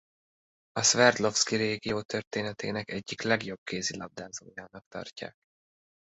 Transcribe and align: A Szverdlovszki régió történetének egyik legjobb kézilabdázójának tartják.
A 0.71 0.81
Szverdlovszki 0.83 1.55
régió 1.55 2.01
történetének 2.01 2.89
egyik 2.91 3.21
legjobb 3.21 3.59
kézilabdázójának 3.63 4.83
tartják. 4.87 5.33